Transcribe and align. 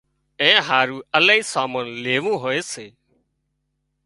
اين 0.41 0.57
هارُو 0.67 0.97
الاهي 1.17 1.43
سامان 1.53 1.87
ليوون 2.03 2.35
هوئي 2.41 2.61
سي 2.71 2.87